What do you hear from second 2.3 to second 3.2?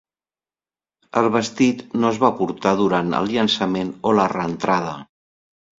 portar durant